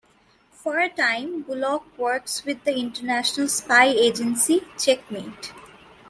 [0.49, 5.53] For a time Bullock works with the international spy agency Checkmate.